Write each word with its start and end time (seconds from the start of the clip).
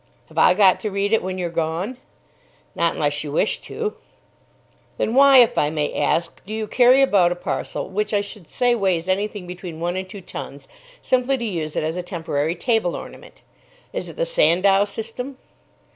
"Have 0.29 0.37
I 0.39 0.55
got 0.55 0.79
to 0.79 0.89
read 0.89 1.13
it 1.13 1.21
when 1.21 1.37
you're 1.37 1.51
gone?" 1.51 1.97
"Not 2.73 2.95
unless 2.95 3.23
you 3.23 3.31
wish 3.31 3.59
to." 3.61 3.93
"Then 4.97 5.13
why, 5.13 5.37
if 5.37 5.59
I 5.59 5.69
may 5.69 5.93
ask, 5.93 6.43
do 6.43 6.55
you 6.55 6.65
carry 6.65 7.03
about 7.03 7.31
a 7.31 7.35
parcel 7.35 7.87
which, 7.87 8.11
I 8.11 8.21
should 8.21 8.47
say, 8.47 8.73
weighs 8.73 9.07
anything 9.07 9.45
between 9.45 9.79
one 9.79 9.95
and 9.95 10.09
two 10.09 10.21
tons, 10.21 10.67
simply 11.03 11.37
to 11.37 11.45
use 11.45 11.75
it 11.75 11.83
as 11.83 11.97
a 11.97 12.01
temporary 12.01 12.55
table 12.55 12.95
ornament? 12.95 13.41
Is 13.93 14.09
it 14.09 14.15
the 14.15 14.25
Sandow 14.25 14.85
System?" 14.85 15.37